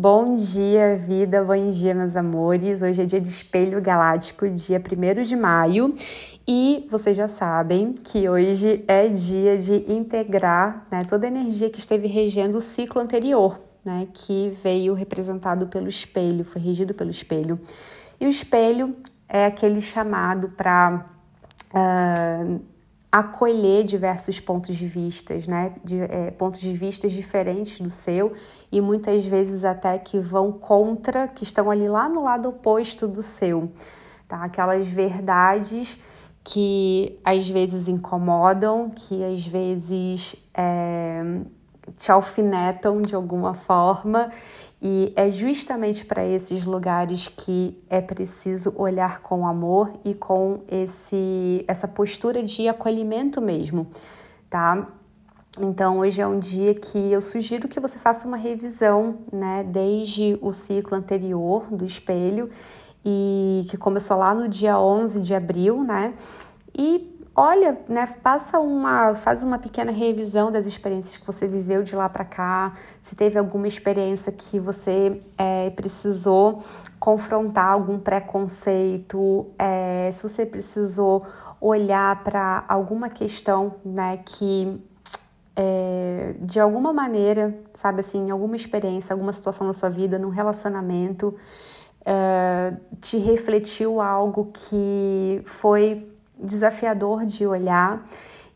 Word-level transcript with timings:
Bom 0.00 0.36
dia, 0.36 0.94
vida, 0.94 1.42
bom 1.42 1.70
dia, 1.70 1.92
meus 1.92 2.14
amores. 2.14 2.82
Hoje 2.82 3.02
é 3.02 3.04
dia 3.04 3.20
de 3.20 3.28
espelho 3.28 3.82
galáctico, 3.82 4.48
dia 4.48 4.80
1 4.80 5.24
de 5.24 5.34
maio, 5.34 5.92
e 6.46 6.86
vocês 6.88 7.16
já 7.16 7.26
sabem 7.26 7.94
que 7.94 8.28
hoje 8.28 8.84
é 8.86 9.08
dia 9.08 9.58
de 9.58 9.92
integrar 9.92 10.86
né, 10.88 11.02
toda 11.02 11.26
a 11.26 11.28
energia 11.28 11.68
que 11.68 11.80
esteve 11.80 12.06
regendo 12.06 12.58
o 12.58 12.60
ciclo 12.60 13.02
anterior, 13.02 13.60
né, 13.84 14.06
que 14.14 14.56
veio 14.62 14.94
representado 14.94 15.66
pelo 15.66 15.88
espelho, 15.88 16.44
foi 16.44 16.62
regido 16.62 16.94
pelo 16.94 17.10
espelho. 17.10 17.58
E 18.20 18.26
o 18.26 18.28
espelho 18.28 18.94
é 19.28 19.46
aquele 19.46 19.80
chamado 19.80 20.50
para. 20.50 21.06
Uh, 21.74 21.74
ah, 21.74 22.77
acolher 23.10 23.84
diversos 23.84 24.38
pontos 24.38 24.76
de 24.76 24.86
vistas, 24.86 25.46
né? 25.46 25.74
De, 25.82 25.98
é, 26.00 26.30
pontos 26.30 26.60
de 26.60 26.76
vistas 26.76 27.12
diferentes 27.12 27.80
do 27.80 27.90
seu 27.90 28.32
e 28.70 28.80
muitas 28.80 29.24
vezes 29.24 29.64
até 29.64 29.98
que 29.98 30.20
vão 30.20 30.52
contra, 30.52 31.26
que 31.26 31.42
estão 31.42 31.70
ali 31.70 31.88
lá 31.88 32.08
no 32.08 32.22
lado 32.22 32.48
oposto 32.50 33.08
do 33.08 33.22
seu, 33.22 33.72
tá? 34.26 34.44
Aquelas 34.44 34.86
verdades 34.86 35.98
que 36.44 37.18
às 37.24 37.48
vezes 37.48 37.88
incomodam, 37.88 38.90
que 38.90 39.24
às 39.24 39.46
vezes 39.46 40.36
é, 40.54 41.22
te 41.96 42.10
alfinetam 42.10 43.00
de 43.00 43.14
alguma 43.14 43.54
forma 43.54 44.30
e 44.80 45.12
é 45.16 45.30
justamente 45.30 46.04
para 46.04 46.24
esses 46.24 46.64
lugares 46.64 47.28
que 47.28 47.82
é 47.90 48.00
preciso 48.00 48.72
olhar 48.76 49.20
com 49.20 49.46
amor 49.46 49.92
e 50.04 50.14
com 50.14 50.60
esse 50.68 51.64
essa 51.66 51.88
postura 51.88 52.42
de 52.42 52.68
acolhimento 52.68 53.40
mesmo, 53.40 53.88
tá? 54.48 54.88
Então, 55.60 55.98
hoje 55.98 56.20
é 56.20 56.26
um 56.26 56.38
dia 56.38 56.72
que 56.72 57.10
eu 57.10 57.20
sugiro 57.20 57.66
que 57.66 57.80
você 57.80 57.98
faça 57.98 58.28
uma 58.28 58.36
revisão, 58.36 59.18
né, 59.32 59.64
desde 59.64 60.38
o 60.40 60.52
ciclo 60.52 60.96
anterior 60.96 61.64
do 61.72 61.84
espelho 61.84 62.48
e 63.04 63.66
que 63.68 63.76
começou 63.76 64.18
lá 64.18 64.32
no 64.32 64.48
dia 64.48 64.78
11 64.78 65.20
de 65.20 65.34
abril, 65.34 65.82
né? 65.82 66.14
E 66.76 67.17
olha, 67.38 67.78
né, 67.88 68.04
passa 68.20 68.58
uma, 68.58 69.14
faz 69.14 69.44
uma 69.44 69.60
pequena 69.60 69.92
revisão 69.92 70.50
das 70.50 70.66
experiências 70.66 71.16
que 71.16 71.24
você 71.24 71.46
viveu 71.46 71.84
de 71.84 71.94
lá 71.94 72.08
para 72.08 72.24
cá, 72.24 72.72
se 73.00 73.14
teve 73.14 73.38
alguma 73.38 73.68
experiência 73.68 74.32
que 74.32 74.58
você 74.58 75.22
é, 75.38 75.70
precisou 75.70 76.60
confrontar 76.98 77.70
algum 77.70 77.96
preconceito, 77.96 79.46
é, 79.56 80.10
se 80.12 80.28
você 80.28 80.44
precisou 80.44 81.24
olhar 81.60 82.24
para 82.24 82.64
alguma 82.66 83.08
questão, 83.08 83.76
né, 83.84 84.16
que 84.16 84.82
é, 85.54 86.34
de 86.40 86.58
alguma 86.58 86.92
maneira, 86.92 87.56
sabe 87.72 88.00
assim, 88.00 88.32
alguma 88.32 88.56
experiência, 88.56 89.12
alguma 89.14 89.32
situação 89.32 89.64
na 89.64 89.72
sua 89.72 89.90
vida, 89.90 90.18
num 90.18 90.28
relacionamento, 90.28 91.36
é, 92.04 92.74
te 93.00 93.16
refletiu 93.16 94.00
algo 94.00 94.50
que 94.52 95.40
foi 95.44 96.17
desafiador 96.40 97.24
de 97.26 97.46
olhar. 97.46 98.06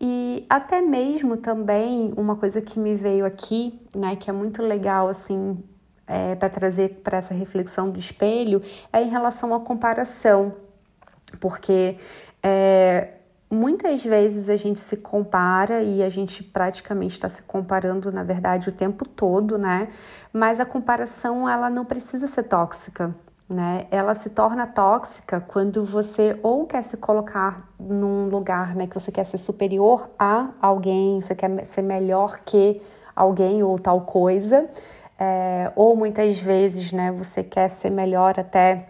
E 0.00 0.44
até 0.48 0.80
mesmo 0.82 1.36
também 1.36 2.12
uma 2.16 2.36
coisa 2.36 2.60
que 2.60 2.78
me 2.78 2.94
veio 2.94 3.24
aqui, 3.24 3.80
né, 3.94 4.14
que 4.14 4.28
é 4.28 4.32
muito 4.32 4.62
legal 4.62 5.08
assim 5.08 5.62
é, 6.06 6.34
para 6.34 6.48
trazer 6.48 7.00
para 7.02 7.18
essa 7.18 7.32
reflexão 7.32 7.90
do 7.90 7.98
espelho, 7.98 8.62
é 8.92 9.02
em 9.02 9.08
relação 9.08 9.54
à 9.54 9.60
comparação, 9.60 10.54
porque 11.40 11.96
é, 12.42 13.14
muitas 13.50 14.04
vezes 14.04 14.50
a 14.50 14.56
gente 14.56 14.78
se 14.78 14.98
compara 14.98 15.82
e 15.82 16.02
a 16.02 16.08
gente 16.10 16.44
praticamente 16.44 17.14
está 17.14 17.28
se 17.28 17.42
comparando, 17.42 18.12
na 18.12 18.22
verdade, 18.22 18.68
o 18.68 18.72
tempo 18.72 19.08
todo, 19.08 19.56
né? 19.56 19.88
Mas 20.32 20.60
a 20.60 20.66
comparação 20.66 21.48
ela 21.48 21.70
não 21.70 21.84
precisa 21.84 22.26
ser 22.26 22.44
tóxica 22.44 23.14
né? 23.48 23.86
Ela 23.90 24.14
se 24.14 24.30
torna 24.30 24.66
tóxica 24.66 25.40
quando 25.40 25.84
você 25.84 26.38
ou 26.42 26.66
quer 26.66 26.82
se 26.82 26.96
colocar 26.96 27.68
num 27.78 28.28
lugar, 28.28 28.74
né, 28.74 28.86
que 28.86 28.94
você 28.94 29.12
quer 29.12 29.24
ser 29.24 29.38
superior 29.38 30.10
a 30.18 30.50
alguém, 30.60 31.20
você 31.20 31.34
quer 31.34 31.64
ser 31.66 31.82
melhor 31.82 32.40
que 32.44 32.82
alguém 33.14 33.62
ou 33.62 33.78
tal 33.78 34.00
coisa, 34.02 34.68
é, 35.18 35.72
ou 35.76 35.96
muitas 35.96 36.40
vezes, 36.40 36.92
né, 36.92 37.12
você 37.12 37.42
quer 37.42 37.68
ser 37.68 37.90
melhor 37.90 38.38
até, 38.38 38.88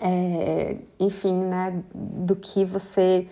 é, 0.00 0.76
enfim, 1.00 1.42
né, 1.42 1.82
do 1.94 2.36
que 2.36 2.64
você 2.64 3.26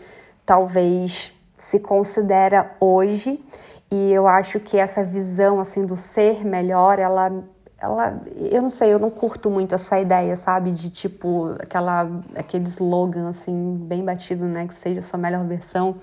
talvez 0.47 1.33
se 1.57 1.79
considera 1.79 2.75
hoje. 2.81 3.45
E 3.91 4.13
eu 4.13 4.27
acho 4.27 4.59
que 4.61 4.79
essa 4.79 5.03
visão 5.05 5.61
assim 5.61 5.85
do 5.85 5.97
ser 5.97 6.45
melhor, 6.45 6.99
ela 6.99 7.45
ela, 7.83 8.21
eu 8.37 8.61
não 8.61 8.71
sei, 8.71 8.93
eu 8.93 8.99
não 8.99 9.11
curto 9.11 9.51
muito 9.51 9.75
essa 9.75 9.99
ideia, 9.99 10.37
sabe, 10.37 10.71
de 10.71 10.91
tipo 10.91 11.57
aquela 11.59 12.09
aquele 12.35 12.65
slogan 12.65 13.29
assim 13.29 13.77
bem 13.77 14.05
batido, 14.05 14.45
né, 14.45 14.67
que 14.67 14.75
seja 14.75 15.01
a 15.01 15.03
sua 15.03 15.19
melhor 15.19 15.45
versão. 15.47 15.97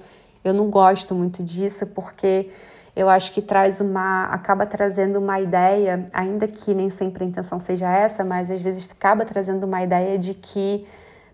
Eu 0.43 0.53
não 0.53 0.69
gosto 0.69 1.13
muito 1.13 1.43
disso 1.43 1.85
porque 1.87 2.49
eu 2.95 3.07
acho 3.09 3.31
que 3.31 3.41
traz 3.43 3.79
uma 3.79 4.25
acaba 4.25 4.65
trazendo 4.65 5.19
uma 5.19 5.39
ideia, 5.39 6.07
ainda 6.11 6.47
que 6.47 6.73
nem 6.73 6.89
sempre 6.89 7.23
a 7.23 7.27
intenção 7.27 7.59
seja 7.59 7.87
essa, 7.91 8.23
mas 8.23 8.49
às 8.49 8.59
vezes 8.59 8.89
acaba 8.91 9.23
trazendo 9.23 9.65
uma 9.65 9.83
ideia 9.83 10.17
de 10.17 10.33
que 10.33 10.87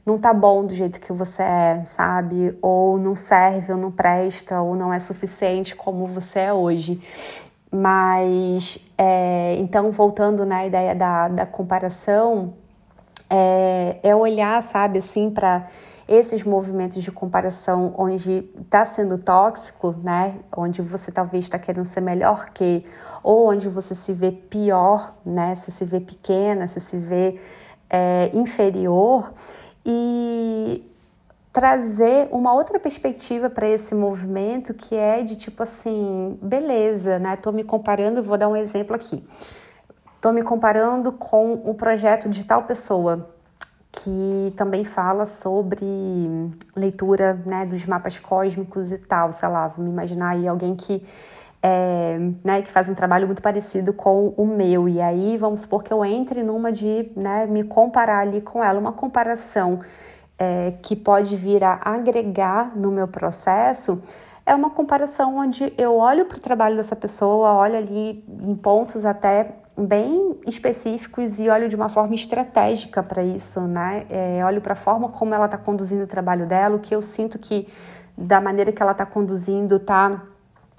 não 0.06 0.20
tá 0.20 0.34
bom 0.34 0.66
do 0.66 0.76
jeito 0.76 1.00
que 1.00 1.14
você 1.14 1.42
é, 1.42 1.84
sabe? 1.86 2.58
Ou 2.62 2.98
não 2.98 3.16
serve, 3.16 3.72
ou 3.72 3.78
não 3.78 3.92
presta, 3.92 4.59
ou 4.62 4.76
não 4.76 4.94
é 4.94 5.00
suficiente 5.00 5.74
como 5.76 6.06
você 6.08 6.40
é 6.40 6.53
hoje. 6.53 7.02
Mas, 7.75 8.78
é, 8.95 9.56
então, 9.57 9.91
voltando 9.91 10.45
na 10.45 10.63
ideia 10.63 10.94
da, 10.94 11.28
da 11.28 11.45
comparação, 11.47 12.53
é, 13.28 13.97
é 14.03 14.16
olhar, 14.16 14.61
sabe, 14.61 15.00
assim, 15.00 15.31
para 15.31 15.67
esses 16.07 16.44
movimentos 16.44 17.01
de 17.01 17.11
comparação 17.11 17.95
onde 17.97 18.47
está 18.61 18.85
sendo 18.85 19.17
tóxico, 19.17 19.95
né? 20.03 20.35
Onde 20.56 20.84
você 20.84 21.11
talvez 21.11 21.45
está 21.45 21.57
querendo 21.57 21.85
ser 21.85 22.01
melhor 22.01 22.50
que, 22.51 22.85
ou 23.23 23.50
onde 23.50 23.67
você 23.69 23.95
se 23.95 24.13
vê 24.13 24.31
pior, 24.31 25.16
né? 25.25 25.55
Se 25.55 25.72
se 25.72 25.84
vê 25.84 26.00
pequena, 26.00 26.67
se 26.67 26.79
se 26.79 26.97
vê 26.97 27.40
é, 27.90 28.29
inferior. 28.35 29.34
E 29.84 30.93
trazer 31.53 32.28
uma 32.31 32.52
outra 32.52 32.80
perspectiva 32.80 33.47
para 33.47 33.68
esse 33.68 33.94
movimento 33.94 34.74
que 34.74 34.96
é 34.96 35.22
de 35.22 35.36
tipo 35.36 35.62
assim, 35.62 36.36
beleza, 36.41 37.19
né? 37.19 37.36
Tô 37.36 37.52
me 37.52 37.64
comparando, 37.64 38.24
vou 38.24 38.36
dar 38.36 38.50
um 38.50 38.56
exemplo 38.56 38.96
aqui. 38.96 39.24
Tô 40.19 40.31
me 40.31 40.41
comparando 40.41 41.12
com 41.12 41.53
o 41.53 41.75
projeto 41.75 42.28
de 42.28 42.44
tal 42.44 42.64
pessoa 42.64 43.30
que 43.91 44.52
também 44.58 44.84
fala 44.84 45.28
sobre 45.28 45.86
leitura, 46.75 47.40
né, 47.47 47.64
dos 47.64 47.85
mapas 47.85 48.18
cósmicos 48.18 48.91
e 48.91 48.97
tal, 48.97 49.31
sei 49.31 49.47
lá, 49.47 49.68
vamos 49.68 49.91
imaginar 49.91 50.30
aí 50.30 50.47
alguém 50.47 50.75
que 50.75 51.06
é, 51.62 52.18
né, 52.44 52.64
que 52.64 52.72
faz 52.72 52.90
um 52.90 52.96
trabalho 52.96 53.28
muito 53.28 53.44
parecido 53.44 53.94
com 53.94 54.34
o 54.35 54.46
meu. 54.46 54.90
E 54.90 55.00
aí 55.00 55.38
vamos 55.38 55.62
supor 55.62 55.84
que 55.84 55.94
eu 55.94 56.03
entre 56.03 56.41
numa 56.41 56.72
de 56.72 57.12
né, 57.16 57.46
me 57.46 57.64
comparar 57.64 58.22
ali 58.22 58.41
com 58.41 58.64
ela, 58.64 58.80
uma 58.80 58.91
comparação 58.91 59.81
é, 60.44 60.74
que 60.81 60.94
pode 60.94 61.36
vir 61.38 61.64
a 61.64 61.80
agregar 61.86 62.76
no 62.76 62.92
meu 62.92 63.08
processo 63.08 64.02
é 64.46 64.54
uma 64.54 64.70
comparação 64.70 65.38
onde 65.38 65.74
eu 65.78 65.96
olho 65.96 66.26
para 66.26 66.38
o 66.38 66.42
trabalho 66.42 66.76
dessa 66.76 66.98
pessoa, 66.98 67.54
olho 67.54 67.78
ali 67.78 68.26
em 68.42 68.53
pontos 68.53 69.06
até 69.06 69.56
bem 69.78 70.38
específicos 70.46 71.40
e 71.40 71.50
olho 71.50 71.70
de 71.70 71.78
uma 71.78 71.88
forma 71.88 72.14
estratégica 72.14 73.02
para 73.02 73.24
isso, 73.24 73.62
né? 73.62 74.03
É, 74.09 74.46
olho 74.46 74.59
para 74.59 74.74
a 74.74 74.76
forma 74.76 75.08
como 75.08 75.34
ela 75.34 75.46
está 75.46 75.58
conduzindo 75.58 76.03
o 76.03 76.08
trabalho 76.08 76.46
dela, 76.46 76.76
o 76.76 76.80
que 76.80 76.94
eu 76.94 77.02
sinto 77.02 77.40
que 77.40 77.70
da 78.18 78.42
maneira 78.42 78.72
que 78.72 78.84
ela 78.84 78.92
está 78.92 79.06
conduzindo 79.06 79.78
está 79.78 80.24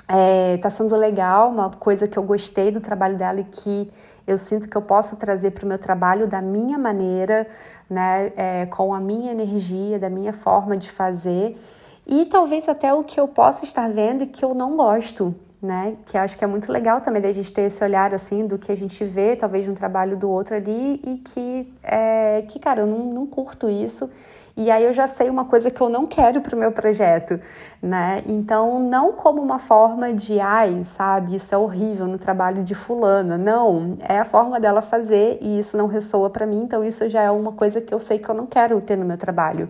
é, 0.07 0.59
tá 0.59 0.69
sendo 0.69 0.95
legal, 0.95 1.49
uma 1.49 1.71
coisa 1.71 2.07
que 2.07 2.19
eu 2.19 2.23
gostei 2.23 2.71
do 2.71 2.81
trabalho 2.81 3.17
dela 3.17 3.41
e 3.41 3.45
que 3.45 3.91
eu 4.27 4.39
sinto 4.39 4.69
que 4.69 4.77
eu 4.77 4.83
posso 4.83 5.17
trazer 5.17 5.51
para 5.51 5.65
o 5.65 5.69
meu 5.69 5.79
trabalho 5.79 6.27
da 6.27 6.41
minha 6.41 6.79
maneira, 6.79 7.47
né, 7.89 8.33
é, 8.37 8.67
com 8.67 8.95
a 8.95 9.01
minha 9.01 9.33
energia, 9.33 9.99
da 9.99 10.09
minha 10.09 10.33
forma 10.33 10.77
de 10.77 10.91
fazer 10.91 11.59
e 12.07 12.27
talvez 12.27 12.69
até 12.69 12.93
o 12.93 13.03
que 13.03 13.19
eu 13.19 13.27
possa 13.27 13.65
estar 13.65 13.89
vendo 13.91 14.25
e 14.25 14.27
que 14.27 14.45
eu 14.45 14.55
não 14.55 14.77
gosto, 14.77 15.35
né? 15.61 15.97
Que 16.05 16.19
acho 16.19 16.37
que 16.37 16.45
é 16.45 16.47
muito 16.47 16.71
legal 16.71 17.01
também 17.01 17.23
da 17.23 17.33
gente 17.33 17.51
ter 17.51 17.63
esse 17.63 17.83
olhar 17.83 18.13
assim 18.13 18.47
do 18.47 18.59
que 18.59 18.71
a 18.71 18.77
gente 18.77 19.03
vê, 19.05 19.35
talvez 19.35 19.67
no 19.67 19.75
trabalho 19.75 20.17
do 20.17 20.29
outro 20.29 20.55
ali 20.55 21.01
e 21.03 21.17
que 21.25 21.73
é 21.83 22.43
que 22.43 22.59
cara, 22.59 22.83
eu 22.83 22.87
não, 22.87 23.07
não 23.07 23.27
curto 23.27 23.71
isso 23.71 24.11
e 24.57 24.71
aí 24.71 24.85
eu 24.85 24.93
já 24.93 25.09
sei 25.09 25.29
uma 25.29 25.45
coisa 25.45 25.71
que 25.71 25.81
eu 25.81 25.89
não 25.89 26.07
quero 26.07 26.41
para 26.41 26.55
o 26.55 26.59
meu 26.59 26.71
projeto, 26.71 27.41
né? 27.83 28.23
Então, 28.27 28.79
não 28.79 29.13
como 29.13 29.43
uma 29.43 29.59
forma 29.59 30.13
de, 30.13 30.39
ai, 30.39 30.85
sabe, 30.85 31.35
isso 31.35 31.55
é 31.55 31.59
horrível 31.59 32.07
no 32.07 32.19
trabalho 32.19 32.63
de 32.63 32.75
fulana. 32.75 33.37
Não, 33.37 33.97
é 34.01 34.19
a 34.19 34.25
forma 34.25 34.61
dela 34.61 34.81
fazer 34.81 35.39
e 35.41 35.59
isso 35.59 35.77
não 35.77 35.89
ressoa 35.89 36.31
para 36.31 36.47
mim, 36.47 36.63
então 36.63 36.85
isso 36.85 37.09
já 37.09 37.23
é 37.23 37.31
uma 37.31 37.53
coisa 37.53 37.81
que 37.81 37.93
eu 37.93 37.99
sei 37.99 38.19
que 38.19 38.29
eu 38.29 38.35
não 38.35 38.47
quero 38.47 38.81
ter 38.81 38.97
no 38.97 39.05
meu 39.05 39.19
trabalho. 39.19 39.69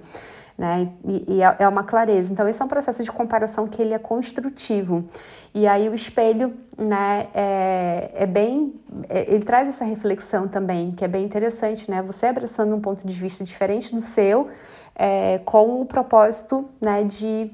Né? 0.57 0.89
E, 1.05 1.35
e 1.35 1.43
é, 1.43 1.57
é 1.61 1.69
uma 1.69 1.83
clareza. 1.83 2.33
Então, 2.33 2.49
esse 2.49 2.63
é 2.63 2.65
um 2.65 2.69
processo 2.69 3.03
de 3.03 3.11
comparação 3.11 3.67
que 3.67 3.83
ele 3.83 3.93
é 3.93 3.99
construtivo. 3.99 5.05
E 5.53 5.67
aí 5.67 5.89
o 5.89 5.95
espelho, 5.95 6.55
né, 6.79 7.29
é, 7.35 8.11
é 8.15 8.27
bem, 8.27 8.75
é, 9.09 9.33
ele 9.33 9.45
traz 9.45 9.69
essa 9.69 9.85
reflexão 9.85 10.47
também, 10.49 10.93
que 10.93 11.05
é 11.05 11.09
bem 11.09 11.25
interessante, 11.25 11.91
né? 11.91 12.03
Você 12.03 12.27
abraçando 12.27 12.75
um 12.75 12.81
ponto 12.81 13.07
de 13.07 13.15
vista 13.15 13.43
diferente 13.43 13.95
do 13.95 14.01
seu, 14.01 14.49
é, 14.95 15.41
com 15.45 15.81
o 15.81 15.85
propósito, 15.85 16.69
né, 16.81 17.03
de 17.03 17.53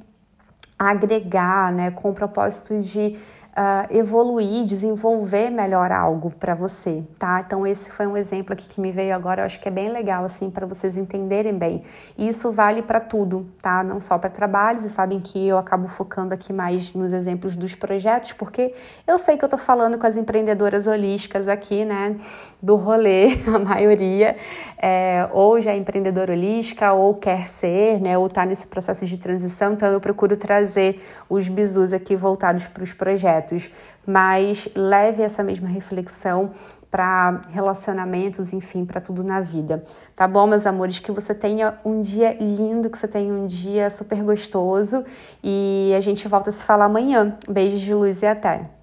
agregar, 0.78 1.70
né, 1.72 1.90
com 1.90 2.08
o 2.10 2.14
propósito 2.14 2.78
de 2.78 3.18
uh, 3.50 3.94
evoluir, 3.94 4.64
desenvolver 4.64 5.50
melhor 5.50 5.90
algo 5.92 6.30
para 6.30 6.54
você, 6.54 7.02
tá? 7.18 7.42
Então 7.44 7.66
esse 7.66 7.90
foi 7.90 8.06
um 8.06 8.16
exemplo 8.16 8.52
aqui 8.52 8.68
que 8.68 8.80
me 8.80 8.92
veio 8.92 9.14
agora, 9.14 9.42
eu 9.42 9.46
acho 9.46 9.60
que 9.60 9.68
é 9.68 9.70
bem 9.70 9.90
legal 9.90 10.24
assim 10.24 10.50
para 10.50 10.66
vocês 10.66 10.96
entenderem 10.96 11.56
bem. 11.56 11.82
E 12.16 12.28
isso 12.28 12.50
vale 12.50 12.82
para 12.82 13.00
tudo, 13.00 13.46
tá? 13.60 13.82
Não 13.82 14.00
só 14.00 14.18
para 14.18 14.30
trabalho, 14.30 14.80
vocês 14.80 14.92
sabem 14.92 15.20
que 15.20 15.48
eu 15.48 15.58
acabo 15.58 15.88
focando 15.88 16.34
aqui 16.34 16.52
mais 16.52 16.92
nos 16.94 17.12
exemplos 17.12 17.56
dos 17.56 17.74
projetos, 17.74 18.32
porque 18.32 18.74
eu 19.06 19.18
sei 19.18 19.36
que 19.36 19.44
eu 19.44 19.48
tô 19.48 19.58
falando 19.58 19.98
com 19.98 20.06
as 20.06 20.16
empreendedoras 20.16 20.86
holísticas 20.86 21.48
aqui, 21.48 21.84
né, 21.84 22.16
do 22.62 22.76
rolê, 22.76 23.38
a 23.46 23.58
maioria, 23.58 24.36
é, 24.78 25.28
ou 25.32 25.60
já 25.60 25.72
é 25.72 25.76
empreendedora 25.76 26.32
holística, 26.32 26.92
ou 26.92 27.14
quer 27.14 27.48
ser, 27.48 28.00
né, 28.00 28.16
ou 28.16 28.28
tá 28.28 28.44
nesse 28.44 28.66
processo 28.66 29.06
de 29.06 29.18
transição, 29.18 29.72
então 29.72 29.88
eu 29.88 30.00
procuro 30.00 30.36
trazer 30.36 31.02
os 31.28 31.48
bizus 31.48 31.92
aqui 31.92 32.14
voltados 32.14 32.66
para 32.66 32.82
os 32.82 32.92
projetos 32.92 33.39
projetos, 33.40 33.70
mas 34.06 34.68
leve 34.74 35.22
essa 35.22 35.42
mesma 35.42 35.68
reflexão 35.68 36.50
para 36.90 37.40
relacionamentos, 37.50 38.52
enfim, 38.52 38.84
para 38.84 39.00
tudo 39.00 39.22
na 39.22 39.40
vida. 39.40 39.82
Tá 40.16 40.26
bom, 40.26 40.46
meus 40.46 40.66
amores? 40.66 40.98
Que 40.98 41.12
você 41.12 41.34
tenha 41.34 41.78
um 41.84 42.00
dia 42.00 42.36
lindo, 42.40 42.90
que 42.90 42.98
você 42.98 43.08
tenha 43.08 43.32
um 43.32 43.46
dia 43.46 43.88
super 43.90 44.22
gostoso 44.22 45.04
e 45.42 45.92
a 45.96 46.00
gente 46.00 46.26
volta 46.26 46.50
a 46.50 46.52
se 46.52 46.64
falar 46.64 46.86
amanhã. 46.86 47.34
Beijos 47.48 47.80
de 47.80 47.94
luz 47.94 48.22
e 48.22 48.26
até! 48.26 48.79